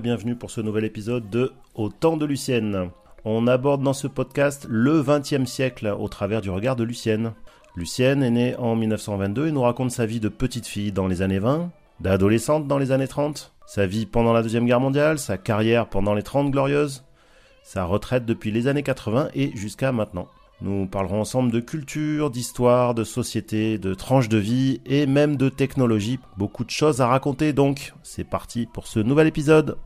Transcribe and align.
bienvenue 0.00 0.36
pour 0.36 0.52
ce 0.52 0.60
nouvel 0.60 0.84
épisode 0.84 1.28
de 1.28 1.52
Au 1.74 1.88
temps 1.88 2.16
de 2.16 2.24
Lucienne. 2.24 2.90
On 3.24 3.48
aborde 3.48 3.82
dans 3.82 3.92
ce 3.92 4.06
podcast 4.06 4.66
le 4.70 5.02
XXe 5.02 5.50
siècle 5.50 5.92
au 5.98 6.08
travers 6.08 6.40
du 6.40 6.50
regard 6.50 6.76
de 6.76 6.84
Lucienne. 6.84 7.32
Lucienne 7.74 8.22
est 8.22 8.30
née 8.30 8.56
en 8.56 8.76
1922 8.76 9.48
et 9.48 9.52
nous 9.52 9.62
raconte 9.62 9.90
sa 9.90 10.06
vie 10.06 10.20
de 10.20 10.28
petite 10.28 10.66
fille 10.66 10.92
dans 10.92 11.08
les 11.08 11.20
années 11.20 11.40
20, 11.40 11.70
d'adolescente 12.00 12.68
dans 12.68 12.78
les 12.78 12.92
années 12.92 13.08
30, 13.08 13.52
sa 13.66 13.86
vie 13.86 14.06
pendant 14.06 14.32
la 14.32 14.42
Deuxième 14.42 14.66
Guerre 14.66 14.80
mondiale, 14.80 15.18
sa 15.18 15.36
carrière 15.36 15.88
pendant 15.88 16.14
les 16.14 16.22
30 16.22 16.52
glorieuses, 16.52 17.04
sa 17.64 17.84
retraite 17.84 18.24
depuis 18.24 18.52
les 18.52 18.68
années 18.68 18.84
80 18.84 19.30
et 19.34 19.50
jusqu'à 19.56 19.90
maintenant. 19.90 20.28
Nous 20.60 20.86
parlerons 20.86 21.20
ensemble 21.20 21.52
de 21.52 21.60
culture, 21.60 22.30
d'histoire, 22.30 22.92
de 22.92 23.04
société, 23.04 23.78
de 23.78 23.94
tranches 23.94 24.28
de 24.28 24.38
vie 24.38 24.80
et 24.86 25.06
même 25.06 25.36
de 25.36 25.48
technologie. 25.48 26.18
Beaucoup 26.36 26.64
de 26.64 26.70
choses 26.70 27.00
à 27.00 27.06
raconter 27.06 27.52
donc. 27.52 27.94
C'est 28.02 28.24
parti 28.24 28.66
pour 28.66 28.88
ce 28.88 28.98
nouvel 28.98 29.28
épisode. 29.28 29.78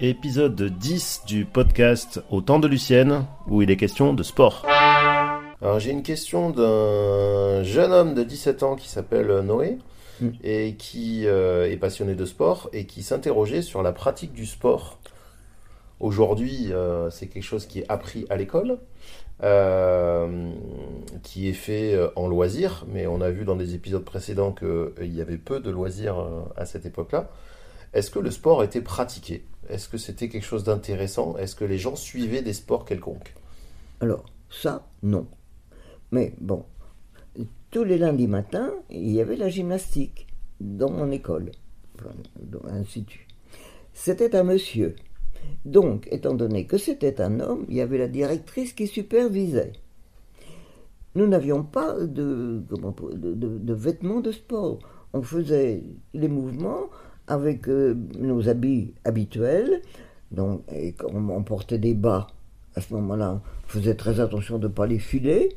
Épisode 0.00 0.60
10 0.60 1.22
du 1.24 1.44
podcast 1.44 2.20
Au 2.30 2.40
temps 2.40 2.58
de 2.58 2.66
Lucienne, 2.66 3.26
où 3.46 3.62
il 3.62 3.70
est 3.70 3.76
question 3.76 4.12
de 4.12 4.24
sport. 4.24 4.66
Alors 5.62 5.78
j'ai 5.78 5.92
une 5.92 6.02
question 6.02 6.50
d'un 6.50 7.62
jeune 7.62 7.92
homme 7.92 8.14
de 8.14 8.24
17 8.24 8.64
ans 8.64 8.74
qui 8.74 8.88
s'appelle 8.88 9.28
Noé. 9.46 9.78
Mm. 10.20 10.28
et 10.44 10.74
qui 10.76 11.26
euh, 11.26 11.70
est 11.70 11.76
passionné 11.76 12.14
de 12.14 12.24
sport 12.24 12.68
et 12.72 12.86
qui 12.86 13.02
s'interrogeait 13.02 13.62
sur 13.62 13.82
la 13.82 13.92
pratique 13.92 14.32
du 14.32 14.46
sport. 14.46 14.98
Aujourd'hui, 16.00 16.72
euh, 16.72 17.10
c'est 17.10 17.26
quelque 17.26 17.44
chose 17.44 17.66
qui 17.66 17.80
est 17.80 17.86
appris 17.88 18.26
à 18.30 18.36
l'école, 18.36 18.78
euh, 19.42 20.50
qui 21.22 21.48
est 21.48 21.54
fait 21.54 21.98
en 22.16 22.28
loisir, 22.28 22.84
mais 22.88 23.06
on 23.06 23.20
a 23.20 23.30
vu 23.30 23.44
dans 23.44 23.56
des 23.56 23.74
épisodes 23.74 24.04
précédents 24.04 24.52
qu'il 24.52 25.14
y 25.14 25.20
avait 25.20 25.38
peu 25.38 25.60
de 25.60 25.70
loisirs 25.70 26.16
à 26.56 26.66
cette 26.66 26.86
époque-là. 26.86 27.30
Est-ce 27.92 28.10
que 28.10 28.18
le 28.18 28.30
sport 28.30 28.62
était 28.64 28.80
pratiqué? 28.80 29.44
Est-ce 29.68 29.88
que 29.88 29.98
c'était 29.98 30.28
quelque 30.28 30.44
chose 30.44 30.64
d'intéressant? 30.64 31.36
Est-ce 31.38 31.54
que 31.54 31.64
les 31.64 31.78
gens 31.78 31.96
suivaient 31.96 32.42
des 32.42 32.52
sports 32.52 32.84
quelconques? 32.84 33.34
Alors, 34.00 34.24
ça, 34.50 34.86
non. 35.02 35.26
Mais 36.10 36.34
bon, 36.40 36.64
tous 37.74 37.82
les 37.82 37.98
lundis 37.98 38.28
matins, 38.28 38.70
il 38.88 39.10
y 39.10 39.20
avait 39.20 39.34
la 39.34 39.48
gymnastique 39.48 40.28
dans 40.60 40.90
mon 40.90 41.10
école, 41.10 41.50
dans 42.38 42.62
l'institut. 42.68 43.26
C'était 43.92 44.36
un 44.36 44.44
monsieur. 44.44 44.94
Donc, 45.64 46.06
étant 46.12 46.34
donné 46.34 46.66
que 46.66 46.78
c'était 46.78 47.20
un 47.20 47.40
homme, 47.40 47.64
il 47.68 47.74
y 47.74 47.80
avait 47.80 47.98
la 47.98 48.06
directrice 48.06 48.74
qui 48.74 48.86
supervisait. 48.86 49.72
Nous 51.16 51.26
n'avions 51.26 51.64
pas 51.64 51.98
de, 51.98 52.62
de, 52.70 53.74
vêtements 53.74 54.20
de 54.20 54.30
sport. 54.30 54.78
On 55.12 55.22
faisait 55.22 55.82
les 56.14 56.28
mouvements 56.28 56.90
avec 57.26 57.68
euh, 57.68 57.96
nos 58.20 58.48
habits 58.48 58.94
habituels. 59.04 59.82
Donc, 60.30 60.62
et 60.72 60.94
on 61.12 61.42
portait 61.42 61.78
des 61.78 61.94
bas, 61.94 62.28
à 62.76 62.80
ce 62.80 62.94
moment-là, 62.94 63.42
on 63.64 63.68
faisait 63.68 63.96
très 63.96 64.20
attention 64.20 64.58
de 64.58 64.68
ne 64.68 64.72
pas 64.72 64.86
les 64.86 65.00
filer. 65.00 65.56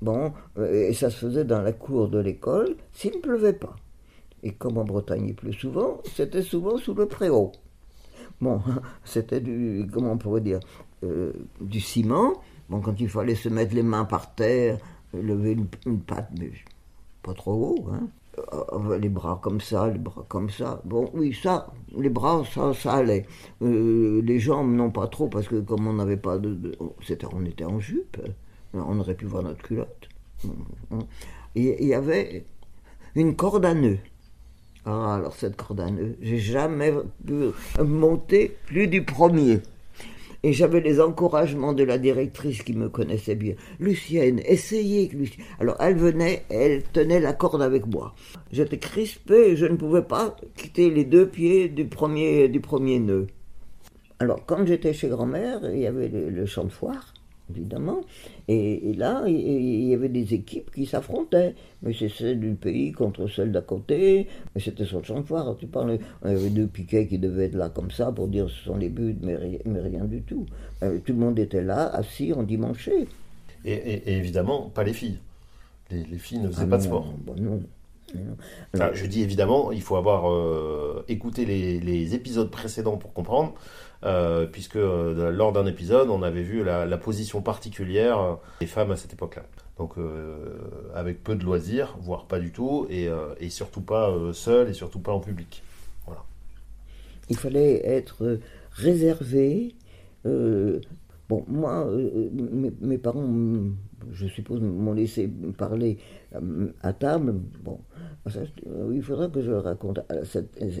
Bon, 0.00 0.32
euh, 0.58 0.88
et 0.88 0.94
ça 0.94 1.10
se 1.10 1.26
faisait 1.26 1.44
dans 1.44 1.60
la 1.60 1.72
cour 1.72 2.08
de 2.08 2.18
l'école 2.18 2.76
s'il 2.92 3.16
ne 3.16 3.20
pleuvait 3.20 3.52
pas. 3.52 3.74
Et 4.42 4.52
comme 4.52 4.78
en 4.78 4.84
Bretagne 4.84 5.26
il 5.28 5.34
pleut 5.34 5.52
souvent, 5.52 6.00
c'était 6.14 6.42
souvent 6.42 6.76
sous 6.78 6.94
le 6.94 7.06
préau. 7.06 7.52
Bon, 8.40 8.60
c'était 9.04 9.40
du, 9.40 9.88
comment 9.92 10.12
on 10.12 10.18
pourrait 10.18 10.40
dire, 10.40 10.60
euh, 11.02 11.32
du 11.60 11.80
ciment. 11.80 12.34
Bon, 12.68 12.80
quand 12.80 13.00
il 13.00 13.08
fallait 13.08 13.34
se 13.34 13.48
mettre 13.48 13.74
les 13.74 13.82
mains 13.82 14.04
par 14.04 14.34
terre, 14.34 14.78
lever 15.12 15.56
une, 15.86 16.00
patte, 16.00 16.30
mais 16.38 16.52
pas 17.22 17.34
trop 17.34 17.54
haut, 17.54 17.88
hein. 17.92 18.06
Euh, 18.72 18.98
les 18.98 19.08
bras 19.08 19.40
comme 19.42 19.60
ça, 19.60 19.88
les 19.88 19.98
bras 19.98 20.24
comme 20.28 20.48
ça. 20.48 20.80
Bon, 20.84 21.10
oui, 21.12 21.34
ça, 21.34 21.72
les 21.96 22.08
bras, 22.08 22.44
ça, 22.54 22.72
ça 22.72 22.92
allait. 22.92 23.26
les 23.60 24.38
jambes, 24.38 24.72
non 24.72 24.92
pas 24.92 25.08
trop, 25.08 25.26
parce 25.26 25.48
que 25.48 25.56
comme 25.56 25.88
on 25.88 25.94
n'avait 25.94 26.16
pas 26.16 26.38
de, 26.38 26.72
on 26.78 27.44
était 27.44 27.64
en 27.64 27.80
jupe 27.80 28.18
on 28.74 28.98
aurait 28.98 29.14
pu 29.14 29.26
voir 29.26 29.42
notre 29.42 29.62
culotte. 29.62 30.08
il 31.54 31.84
y 31.84 31.94
avait 31.94 32.44
une 33.14 33.34
corde 33.36 33.64
à 33.64 33.74
nœud. 33.74 33.98
Ah, 34.84 35.16
alors 35.16 35.34
cette 35.34 35.56
corde 35.56 35.80
à 35.80 35.90
nœud, 35.90 36.16
j'ai 36.22 36.38
jamais 36.38 36.92
pu 37.26 37.50
monter 37.82 38.56
plus 38.66 38.88
du 38.88 39.04
premier. 39.04 39.60
Et 40.44 40.52
j'avais 40.52 40.80
les 40.80 41.00
encouragements 41.00 41.72
de 41.72 41.82
la 41.82 41.98
directrice 41.98 42.62
qui 42.62 42.72
me 42.72 42.88
connaissait 42.88 43.34
bien. 43.34 43.54
Lucienne, 43.80 44.40
essayez. 44.44 45.08
Lucienne. 45.08 45.44
Alors 45.58 45.76
elle 45.80 45.96
venait, 45.96 46.44
elle 46.48 46.84
tenait 46.84 47.18
la 47.18 47.32
corde 47.32 47.60
avec 47.60 47.86
moi. 47.86 48.14
J'étais 48.52 48.78
crispé, 48.78 49.56
je 49.56 49.66
ne 49.66 49.76
pouvais 49.76 50.02
pas 50.02 50.36
quitter 50.56 50.90
les 50.90 51.04
deux 51.04 51.26
pieds 51.26 51.68
du 51.68 51.86
premier, 51.86 52.48
du 52.48 52.60
premier 52.60 53.00
nœud. 53.00 53.26
Alors 54.20 54.46
quand 54.46 54.64
j'étais 54.64 54.92
chez 54.92 55.08
grand-mère, 55.08 55.60
il 55.72 55.80
y 55.80 55.86
avait 55.86 56.08
le 56.08 56.46
champ 56.46 56.64
de 56.64 56.70
foire 56.70 57.14
évidemment. 57.50 58.00
Et, 58.48 58.92
là, 58.94 59.24
il, 59.26 59.84
y 59.84 59.94
avait 59.94 60.08
des 60.08 60.34
équipes 60.34 60.70
qui 60.72 60.86
s'affrontaient. 60.86 61.54
Mais 61.82 61.92
c'est 61.92 62.08
celle 62.08 62.40
du 62.40 62.54
pays 62.54 62.92
contre 62.92 63.28
celle 63.28 63.52
d'à 63.52 63.60
côté. 63.60 64.26
Mais 64.54 64.60
c'était 64.60 64.84
sur 64.84 64.98
le 64.98 65.04
champ 65.04 65.20
de 65.20 65.26
foire. 65.26 65.56
Tu 65.58 65.66
parles, 65.66 65.98
il 66.24 66.30
y 66.30 66.34
avait 66.34 66.50
deux 66.50 66.66
piquets 66.66 67.06
qui 67.06 67.18
devaient 67.18 67.46
être 67.46 67.54
là 67.54 67.68
comme 67.68 67.90
ça 67.90 68.12
pour 68.12 68.28
dire 68.28 68.48
ce 68.48 68.64
sont 68.64 68.76
les 68.76 68.88
buts, 68.88 69.16
mais, 69.22 69.36
rien 69.64 70.04
du 70.04 70.22
tout. 70.22 70.46
Euh, 70.82 70.98
tout 71.04 71.12
le 71.12 71.18
monde 71.18 71.38
était 71.38 71.62
là, 71.62 71.88
assis, 71.88 72.32
en 72.32 72.42
dimanche. 72.42 72.88
Et, 73.64 73.72
et, 73.72 74.16
évidemment, 74.16 74.70
pas 74.74 74.84
les 74.84 74.92
filles. 74.92 75.18
Les, 75.90 76.04
filles 76.18 76.40
ne 76.40 76.48
faisaient 76.48 76.64
ah 76.64 76.70
pas 76.70 76.78
de 76.78 76.82
sport. 76.82 77.14
Bah 77.26 77.32
non. 77.38 77.60
Je 78.12 79.06
dis 79.06 79.22
évidemment, 79.22 79.72
il 79.72 79.82
faut 79.82 79.96
avoir 79.96 80.30
euh, 80.30 81.04
écouté 81.08 81.44
les, 81.44 81.80
les, 81.80 82.14
épisodes 82.14 82.50
précédents 82.50 82.96
pour 82.96 83.12
comprendre. 83.12 83.54
Euh, 84.04 84.46
puisque 84.46 84.76
euh, 84.76 85.32
lors 85.32 85.52
d'un 85.52 85.66
épisode, 85.66 86.08
on 86.08 86.22
avait 86.22 86.42
vu 86.42 86.62
la, 86.62 86.98
position 86.98 87.42
particulière 87.42 88.38
des 88.60 88.66
femmes 88.66 88.90
à 88.90 88.96
cette 88.96 89.12
époque-là. 89.12 89.42
Donc 89.76 89.98
euh, 89.98 90.58
avec 90.94 91.22
peu 91.22 91.34
de 91.34 91.44
loisirs, 91.44 91.96
voire 92.00 92.26
pas 92.26 92.38
du 92.38 92.52
tout, 92.52 92.86
et, 92.90 93.08
surtout 93.48 93.80
pas 93.80 94.12
seul 94.32 94.68
et 94.68 94.72
surtout 94.72 95.00
pas 95.00 95.12
en 95.12 95.20
public. 95.20 95.62
Voilà. 96.06 96.22
Il 97.28 97.36
fallait 97.36 97.86
être 97.86 98.38
réservé. 98.72 99.74
Bon, 101.28 101.44
moi, 101.48 101.86
mes, 102.80 102.98
parents, 102.98 103.28
je 104.12 104.26
suppose, 104.26 104.60
m'ont 104.60 104.92
laissé 104.92 105.28
parler 105.56 105.98
à 106.82 106.92
table. 106.92 107.34
Bon, 107.62 107.80
il 108.92 109.02
faudra 109.02 109.28
que 109.28 109.42
je 109.42 109.52
raconte 109.52 110.00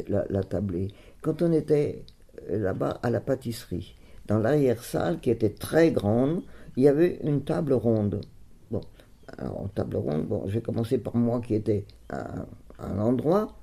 la, 0.08 0.24
la 0.28 0.42
tablée. 0.42 0.88
Quand 1.22 1.42
on 1.42 1.52
était 1.52 2.04
là-bas 2.48 2.98
à 3.02 3.10
la 3.10 3.20
pâtisserie. 3.20 3.94
Dans 4.26 4.38
l'arrière-salle, 4.38 5.20
qui 5.20 5.30
était 5.30 5.50
très 5.50 5.90
grande, 5.90 6.42
il 6.76 6.84
y 6.84 6.88
avait 6.88 7.18
une 7.24 7.42
table 7.42 7.72
ronde. 7.72 8.20
Bon, 8.70 8.82
alors, 9.38 9.68
table 9.74 9.96
ronde, 9.96 10.26
bon, 10.26 10.46
j'ai 10.46 10.60
commencé 10.60 10.98
par 10.98 11.16
moi 11.16 11.40
qui 11.40 11.54
était 11.54 11.86
à, 12.10 12.46
un 12.78 12.98
endroit, 12.98 13.56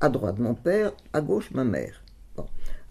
à 0.00 0.08
droite 0.08 0.38
mon 0.38 0.54
père, 0.54 0.92
à 1.12 1.20
gauche 1.20 1.50
ma 1.52 1.64
mère. 1.64 2.02
Bon. 2.36 2.46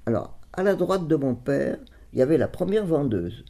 Alors, 0.06 0.38
à 0.54 0.64
la 0.64 0.76
droite 0.76 1.08
de 1.08 1.16
mon 1.16 1.36
père, 1.36 1.78
il 2.14 2.20
y 2.20 2.22
avait 2.22 2.38
la 2.38 2.48
première 2.48 2.86
vendeuse. 2.86 3.44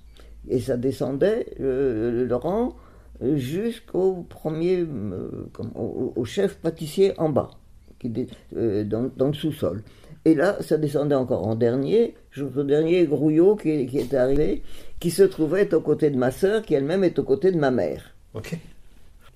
Et 0.47 0.59
ça 0.59 0.77
descendait 0.77 1.47
le, 1.59 2.27
rang 2.33 2.75
jusqu'au 3.21 4.25
premier, 4.27 4.79
euh, 4.79 5.49
au, 5.75 6.25
chef 6.25 6.57
pâtissier 6.57 7.13
en 7.19 7.29
bas, 7.29 7.51
qui, 7.99 8.11
euh, 8.55 8.83
dans 8.83 9.27
le 9.27 9.33
sous-sol. 9.33 9.83
Et 10.25 10.35
là, 10.35 10.57
ça 10.61 10.77
descendait 10.77 11.15
encore 11.15 11.47
en 11.47 11.55
dernier, 11.55 12.15
jusqu'au 12.31 12.63
dernier 12.63 13.05
Grouillot 13.05 13.55
qui, 13.55 13.85
qui 13.85 13.99
est 13.99 14.13
arrivé, 14.13 14.63
qui 14.99 15.11
se 15.11 15.23
trouvait 15.23 15.73
aux 15.73 15.81
côtés 15.81 16.09
de 16.09 16.17
ma 16.17 16.31
sœur, 16.31 16.61
qui 16.61 16.73
elle-même 16.73 17.03
est 17.03 17.17
aux 17.19 17.23
côtés 17.23 17.51
de 17.51 17.57
ma 17.57 17.71
mère. 17.71 18.13
Ok. 18.33 18.57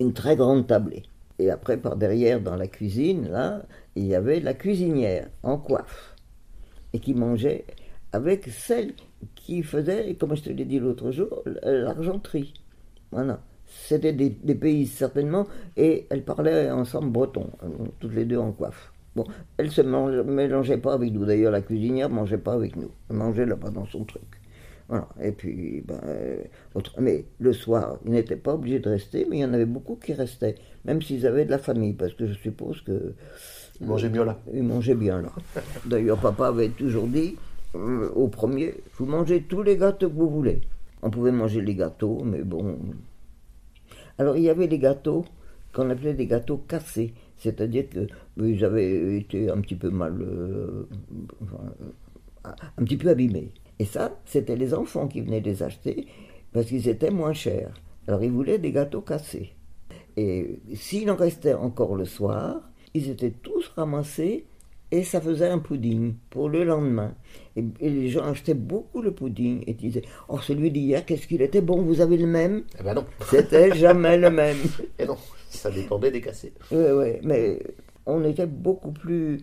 Une 0.00 0.12
très 0.12 0.36
grande 0.36 0.66
tablée. 0.66 1.02
Et 1.38 1.50
après, 1.50 1.78
par 1.78 1.96
derrière, 1.96 2.40
dans 2.40 2.56
la 2.56 2.66
cuisine, 2.66 3.28
là, 3.30 3.62
il 3.96 4.06
y 4.06 4.14
avait 4.14 4.40
la 4.40 4.54
cuisinière 4.54 5.28
en 5.42 5.56
coiffe. 5.56 6.14
Et 6.92 7.00
qui 7.00 7.14
mangeait 7.14 7.64
avec 8.14 8.46
celle 8.46 8.92
qui 9.34 9.62
faisait, 9.64 10.14
comme 10.14 10.36
je 10.36 10.42
te 10.42 10.50
l'ai 10.50 10.64
dit 10.64 10.78
l'autre 10.78 11.10
jour, 11.10 11.42
l'argenterie. 11.64 12.54
Voilà. 13.10 13.40
C'était 13.66 14.12
des, 14.12 14.30
des, 14.30 14.54
pays 14.54 14.86
certainement, 14.86 15.48
et 15.76 16.06
elles 16.10 16.22
parlaient 16.22 16.70
ensemble 16.70 17.10
breton, 17.10 17.50
toutes 17.98 18.14
les 18.14 18.24
deux 18.24 18.38
en 18.38 18.52
coiffe. 18.52 18.92
Bon, 19.16 19.24
elle 19.58 19.70
se 19.70 19.80
mélangeait 19.80 20.78
pas 20.78 20.94
avec 20.94 21.12
nous. 21.12 21.24
D'ailleurs, 21.24 21.50
la 21.50 21.60
cuisinière 21.60 22.08
mangeait 22.08 22.38
pas 22.38 22.52
avec 22.52 22.76
nous. 22.76 22.90
Elle 23.10 23.16
mangeait 23.16 23.46
là-bas 23.46 23.70
dans 23.70 23.86
son 23.86 24.04
truc. 24.04 24.40
Voilà. 24.88 25.08
Et 25.20 25.32
puis, 25.32 25.82
ben, 25.86 26.00
euh, 26.04 26.36
mais 26.98 27.24
le 27.40 27.52
soir, 27.52 27.98
ils 28.04 28.12
n'étaient 28.12 28.36
pas 28.36 28.54
obligés 28.54 28.78
de 28.78 28.88
rester, 28.90 29.26
mais 29.28 29.38
il 29.38 29.40
y 29.40 29.44
en 29.44 29.54
avait 29.54 29.64
beaucoup 29.64 29.96
qui 29.96 30.12
restaient, 30.12 30.56
même 30.84 31.02
s'ils 31.02 31.26
avaient 31.26 31.44
de 31.44 31.50
la 31.50 31.58
famille, 31.58 31.94
parce 31.94 32.14
que 32.14 32.26
je 32.28 32.34
suppose 32.34 32.80
que. 32.82 33.14
Ils 33.80 33.88
mangeaient 33.88 34.08
bien 34.08 34.24
là. 34.24 34.38
Ils 34.52 34.62
mangeaient 34.62 34.94
bien 34.94 35.20
là. 35.20 35.32
D'ailleurs, 35.86 36.18
papa 36.18 36.48
avait 36.48 36.68
toujours 36.68 37.08
dit 37.08 37.36
euh, 37.36 37.53
au 37.74 38.28
premier, 38.28 38.74
vous 38.96 39.06
mangez 39.06 39.42
tous 39.42 39.62
les 39.62 39.76
gâteaux 39.76 40.08
que 40.08 40.14
vous 40.14 40.30
voulez. 40.30 40.60
On 41.02 41.10
pouvait 41.10 41.32
manger 41.32 41.60
les 41.60 41.74
gâteaux, 41.74 42.22
mais 42.24 42.42
bon. 42.42 42.78
Alors, 44.18 44.36
il 44.36 44.44
y 44.44 44.50
avait 44.50 44.66
les 44.66 44.78
gâteaux 44.78 45.24
qu'on 45.72 45.90
appelait 45.90 46.14
des 46.14 46.26
gâteaux 46.26 46.58
cassés. 46.58 47.12
C'est-à-dire 47.36 47.84
qu'ils 47.88 48.64
avaient 48.64 49.18
été 49.18 49.50
un 49.50 49.60
petit 49.60 49.74
peu 49.74 49.90
mal. 49.90 50.20
Euh, 50.22 50.88
un 52.44 52.84
petit 52.84 52.96
peu 52.96 53.08
abîmés. 53.08 53.50
Et 53.78 53.84
ça, 53.84 54.18
c'était 54.24 54.56
les 54.56 54.72
enfants 54.72 55.08
qui 55.08 55.20
venaient 55.20 55.40
les 55.40 55.62
acheter 55.62 56.06
parce 56.52 56.66
qu'ils 56.66 56.88
étaient 56.88 57.10
moins 57.10 57.32
chers. 57.32 57.72
Alors 58.06 58.22
ils 58.22 58.30
voulaient 58.30 58.58
des 58.58 58.72
gâteaux 58.72 59.00
cassés. 59.00 59.52
Et 60.16 60.60
s'il 60.74 61.10
en 61.10 61.16
restait 61.16 61.54
encore 61.54 61.96
le 61.96 62.04
soir, 62.04 62.62
ils 62.94 63.10
étaient 63.10 63.32
tous 63.32 63.72
ramassés 63.76 64.44
et 64.94 65.02
ça 65.02 65.20
faisait 65.20 65.48
un 65.48 65.58
pudding 65.58 66.14
pour 66.30 66.48
le 66.48 66.62
lendemain. 66.62 67.14
Et, 67.56 67.64
les 67.80 68.08
gens 68.08 68.22
achetaient 68.22 68.54
beaucoup 68.54 69.02
le 69.02 69.10
pudding 69.10 69.64
et 69.66 69.74
disaient 69.74 70.04
Oh, 70.28 70.38
celui 70.38 70.70
d'hier, 70.70 71.04
qu'est-ce 71.04 71.26
qu'il 71.26 71.42
était 71.42 71.60
bon, 71.60 71.82
vous 71.82 72.00
avez 72.00 72.16
le 72.16 72.28
même? 72.28 72.62
Eh 72.78 72.84
ben 72.84 72.94
non. 72.94 73.04
C'était 73.28 73.74
jamais 73.74 74.16
le 74.16 74.30
même. 74.30 74.56
Et 75.00 75.04
non, 75.04 75.16
ça 75.50 75.72
dépendait 75.72 76.12
des 76.12 76.20
cassés. 76.20 76.52
Oui, 76.70 76.84
oui, 76.94 77.08
mais 77.24 77.58
on 78.06 78.24
était 78.24 78.46
beaucoup 78.46 78.92
plus. 78.92 79.40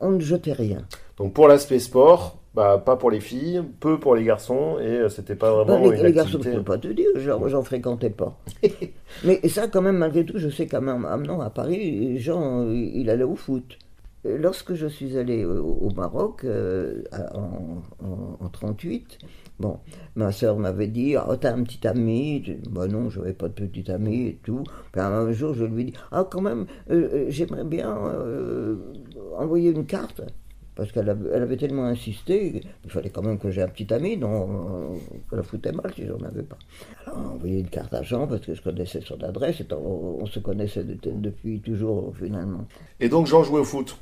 On, 0.00 0.12
ne 0.12 0.20
jetait 0.20 0.54
rien. 0.54 0.86
Donc 1.18 1.34
pour 1.34 1.46
l'aspect 1.46 1.78
sport, 1.78 2.38
bah, 2.54 2.82
pas 2.82 2.96
pour 2.96 3.10
les 3.10 3.20
filles, 3.20 3.62
peu 3.80 4.00
pour 4.00 4.14
les 4.14 4.24
garçons, 4.24 4.78
et 4.80 4.86
euh, 4.86 5.08
c'était 5.10 5.34
pas 5.34 5.52
vraiment 5.52 5.90
les, 5.90 5.98
une 5.98 6.06
les 6.06 6.12
garçons, 6.12 6.38
je 6.42 6.48
ne 6.48 6.54
peux 6.56 6.62
pas 6.62 6.78
te 6.78 6.88
dire, 6.88 7.08
j'en 7.18 7.62
fréquentais 7.62 8.08
pas. 8.08 8.38
Mais 9.24 9.46
ça, 9.48 9.68
quand 9.68 9.82
même, 9.82 9.98
malgré 9.98 10.24
tout, 10.24 10.38
je 10.38 10.48
sais 10.48 10.66
quand 10.66 10.80
même, 10.80 11.04
amenant 11.04 11.42
à 11.42 11.50
Paris, 11.50 12.18
Jean, 12.18 12.70
il 12.70 13.10
allait 13.10 13.24
au 13.24 13.34
foot. 13.34 13.76
Lorsque 14.24 14.72
je 14.72 14.86
suis 14.86 15.18
allé 15.18 15.44
au, 15.44 15.90
Maroc 15.94 16.44
euh, 16.44 17.02
en, 17.34 17.82
en, 18.40 18.48
38, 18.48 19.18
bon, 19.58 19.78
ma 20.16 20.32
soeur 20.32 20.58
m'avait 20.58 20.86
dit 20.86 21.14
Ah, 21.16 21.36
t'as 21.38 21.52
un 21.54 21.62
petit 21.62 21.86
ami? 21.86 22.42
Ben 22.70 22.86
non, 22.86 23.10
je 23.10 23.20
n'avais 23.20 23.34
pas 23.34 23.48
de 23.48 23.52
petit 23.52 23.90
ami 23.90 24.28
et 24.28 24.38
tout. 24.42 24.64
Puis 24.92 25.00
un 25.02 25.30
jour, 25.32 25.52
je 25.52 25.64
lui 25.64 25.86
dit 25.86 25.92
Ah, 26.10 26.26
quand 26.28 26.40
même, 26.40 26.64
euh, 26.90 27.08
euh, 27.12 27.26
j'aimerais 27.28 27.64
bien 27.64 27.94
envoyer 29.36 29.70
une 29.70 29.84
carte. 29.84 30.22
Parce 30.74 30.90
qu'elle 30.90 31.08
avait, 31.08 31.30
elle 31.32 31.42
avait, 31.42 31.56
tellement 31.56 31.84
insisté, 31.84 32.62
il 32.84 32.90
fallait 32.90 33.10
quand 33.10 33.22
même 33.22 33.38
que 33.38 33.50
j'ai 33.50 33.62
un 33.62 33.68
petit 33.68 33.92
ami, 33.94 34.16
non, 34.16 34.98
que 35.30 35.36
la 35.36 35.44
foutait 35.44 35.70
mal 35.70 35.92
si 35.94 36.04
j'en 36.04 36.18
avais 36.26 36.42
pas. 36.42 36.58
Alors, 37.06 37.34
envoyé 37.34 37.60
une 37.60 37.68
carte 37.68 37.94
à 37.94 38.02
Jean 38.02 38.26
parce 38.26 38.40
que 38.40 38.54
je 38.54 38.62
connaissais 38.62 39.00
son 39.00 39.22
adresse, 39.22 39.60
et 39.60 39.66
on, 39.72 40.26
se 40.26 40.40
connaissait 40.40 40.84
depuis 40.84 41.60
toujours 41.60 42.12
finalement. 42.18 42.66
Et 42.98 43.08
donc 43.08 43.28
Jean 43.28 43.44
jouait 43.44 43.60
au 43.60 43.64
foot? 43.64 43.96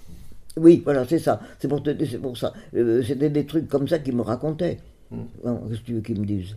Oui, 0.57 0.83
voilà, 0.85 1.07
c'est 1.07 1.19
ça. 1.19 1.41
C'est 1.59 1.69
pour, 1.69 1.83
pour 2.23 2.37
ça. 2.39 2.53
Euh, 2.75 3.03
c'était 3.03 3.31
des 3.31 3.47
trucs 3.47 3.69
comme 3.69 3.89
ça 3.89 3.99
qu'il 3.99 4.17
me 4.17 4.23
racontait. 4.23 4.79
Hmm. 5.11 5.25
Qu'est-ce 5.69 5.81
que 5.81 5.87
tu 5.87 5.95
veux 5.95 6.01
qu'ils 6.01 6.21
me 6.21 6.27
disent 6.27 6.55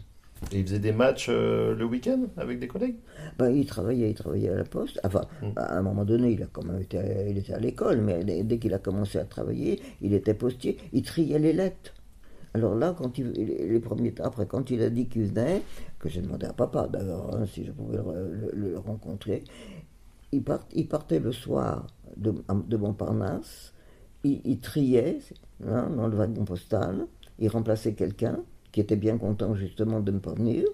Et 0.51 0.59
il 0.59 0.65
faisait 0.65 0.79
des 0.79 0.91
matchs 0.91 1.27
euh, 1.29 1.75
le 1.75 1.85
week-end 1.85 2.25
avec 2.37 2.59
des 2.59 2.67
collègues? 2.67 2.97
Ben, 3.37 3.49
Il 3.49 3.65
travaillait, 3.65 4.09
il 4.11 4.13
travaillait 4.15 4.49
à 4.49 4.55
la 4.55 4.63
poste. 4.63 4.99
Enfin, 5.03 5.21
hmm. 5.41 5.51
à 5.57 5.77
un 5.77 5.81
moment 5.81 6.05
donné, 6.05 6.31
il, 6.31 6.43
a 6.43 6.47
quand 6.47 6.63
même 6.63 6.81
été, 6.81 6.99
il 7.29 7.37
était 7.37 7.53
à 7.53 7.59
l'école, 7.59 8.01
mais 8.01 8.23
dès 8.23 8.57
qu'il 8.57 8.73
a 8.73 8.79
commencé 8.79 9.17
à 9.17 9.25
travailler, 9.25 9.81
il 10.01 10.13
était 10.13 10.33
postier. 10.33 10.77
Il 10.93 11.03
triait 11.03 11.39
les 11.39 11.53
lettres. 11.53 11.93
Alors 12.53 12.75
là, 12.75 12.95
quand 12.97 13.17
il, 13.17 13.31
les 13.31 13.79
premiers 13.79 14.13
après, 14.23 14.45
quand 14.45 14.69
il 14.69 14.81
a 14.81 14.89
dit 14.89 15.07
qu'il 15.07 15.25
venait, 15.25 15.61
que 15.99 16.07
j'ai 16.07 16.21
demandé 16.21 16.45
à 16.45 16.53
papa 16.53 16.87
d'ailleurs 16.87 17.35
hein, 17.35 17.45
si 17.45 17.65
je 17.65 17.71
pouvais 17.71 17.97
le, 18.53 18.77
rencontrer, 18.77 19.43
il, 20.31 20.41
il, 20.73 20.87
partait 20.87 21.19
le 21.19 21.33
soir 21.33 21.85
de, 22.15 22.33
de 22.67 22.77
Montparnasse 22.77 23.73
il, 24.25 24.59
triait 24.59 25.19
hein, 25.65 25.89
dans 25.95 26.07
le 26.07 26.17
wagon 26.17 26.45
postal, 26.45 27.07
il 27.39 27.49
remplaçait 27.49 27.93
quelqu'un 27.93 28.39
qui 28.75 28.81
était 28.81 28.97
bien 28.97 29.17
content 29.17 29.55
justement 29.55 30.01
de 30.01 30.11
me 30.11 30.19
venir. 30.19 30.65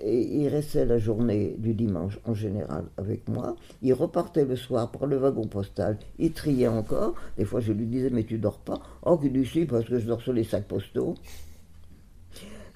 Et 0.00 0.20
il 0.20 0.46
restait 0.46 0.84
la 0.84 0.98
journée 0.98 1.56
du 1.58 1.74
dimanche 1.74 2.20
en 2.24 2.34
général 2.34 2.84
avec 2.96 3.28
moi. 3.28 3.56
Il 3.82 3.94
repartait 3.94 4.44
le 4.44 4.54
soir 4.54 4.92
par 4.92 5.06
le 5.08 5.16
wagon 5.16 5.48
postal. 5.48 5.98
Il 6.20 6.30
triait 6.32 6.68
encore. 6.68 7.14
Des 7.36 7.44
fois, 7.44 7.58
je 7.58 7.72
lui 7.72 7.86
disais 7.86 8.10
Mais 8.10 8.22
tu 8.22 8.38
dors 8.38 8.60
pas? 8.60 8.80
Oh, 9.02 9.16
qu'il 9.16 9.32
dit 9.32 9.44
si, 9.44 9.64
parce 9.64 9.86
que 9.86 9.98
je 9.98 10.06
dors 10.06 10.22
sur 10.22 10.32
les 10.32 10.44
sacs 10.44 10.68
postaux. 10.68 11.14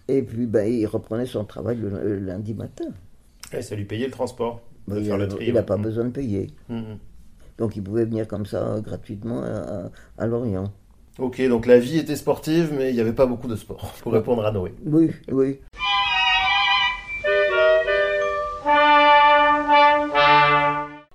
Et 0.09 0.23
puis, 0.23 0.47
ben, 0.47 0.67
il 0.67 0.87
reprenait 0.87 1.27
son 1.27 1.45
travail 1.45 1.77
le, 1.77 2.19
lundi 2.19 2.53
matin. 2.53 2.87
Et 3.53 3.63
ça 3.63 3.77
lui 3.77 3.85
payait 3.85 4.07
le 4.07 4.13
transport 4.13 4.63
ben, 4.89 4.99
Il 5.41 5.55
n'a 5.55 5.63
pas 5.63 5.77
besoin 5.77 6.07
de 6.07 6.11
payer. 6.11 6.49
Hum, 6.69 6.79
hum. 6.79 6.99
Donc 7.57 7.77
il 7.77 7.85
pouvait 7.85 8.07
venir 8.07 8.27
comme 8.27 8.47
ça 8.47 8.81
gratuitement 8.81 9.45
à, 10.19 10.27
Lorient. 10.27 10.73
Ok, 11.21 11.47
donc 11.49 11.67
la 11.67 11.79
vie 11.79 11.99
était 11.99 12.17
sportive, 12.17 12.73
mais 12.75 12.89
il 12.89 12.95
n'y 12.95 13.01
avait 13.01 13.13
pas 13.13 13.27
beaucoup 13.27 13.47
de 13.47 13.55
sport, 13.55 13.93
pour 14.03 14.15
répondre 14.15 14.45
à 14.47 14.51
Noé. 14.51 14.73
Oui, 14.87 15.11
oui. 15.31 15.59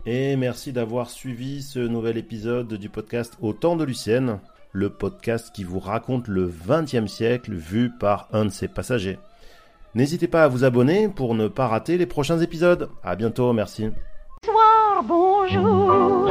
Et 0.05 0.35
merci 0.35 0.71
d'avoir 0.71 1.09
suivi 1.09 1.63
ce 1.63 1.79
nouvel 1.79 2.17
épisode 2.17 2.71
du 2.75 2.89
podcast 2.89 3.33
Au 3.41 3.53
temps 3.53 3.75
de 3.75 3.83
Lucienne, 3.83 4.39
le 4.71 4.91
podcast 4.91 5.49
qui 5.51 5.63
vous 5.63 5.79
raconte 5.79 6.27
le 6.27 6.53
XXe 6.67 7.11
siècle 7.11 7.53
vu 7.53 7.89
par 7.89 8.27
un 8.31 8.45
de 8.45 8.51
ses 8.51 8.67
passagers. 8.67 9.17
N'hésitez 9.95 10.27
pas 10.27 10.43
à 10.43 10.47
vous 10.47 10.63
abonner 10.63 11.09
pour 11.09 11.33
ne 11.33 11.47
pas 11.47 11.67
rater 11.67 11.97
les 11.97 12.05
prochains 12.05 12.39
épisodes. 12.39 12.89
À 13.03 13.15
bientôt, 13.15 13.53
merci. 13.53 13.89
Soir, 14.45 15.03
bonjour. 15.03 16.25